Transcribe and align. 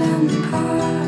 and 0.00 0.30
apart. 0.30 1.05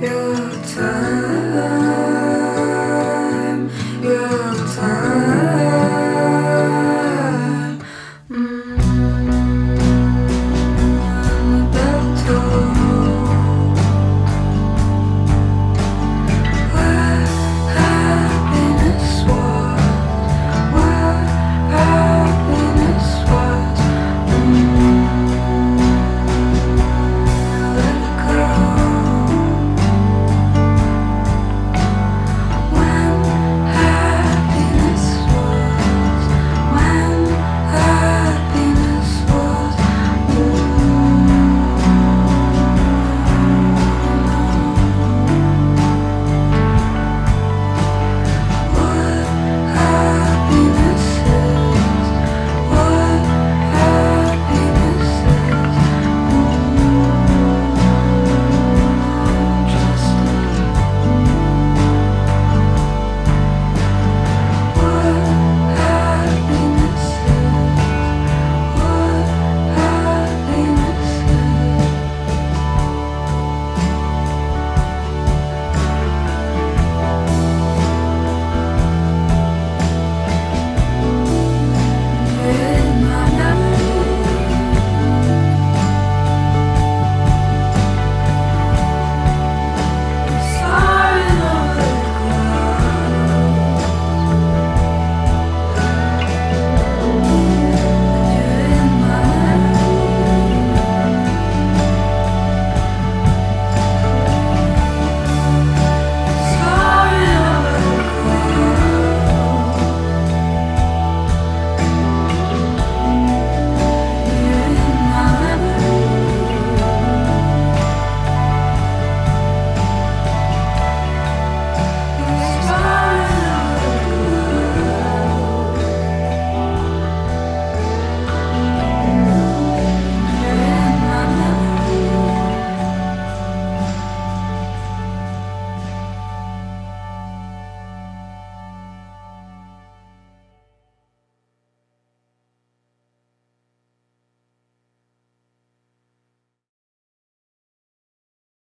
Your 0.00 0.50
touch. 0.74 1.07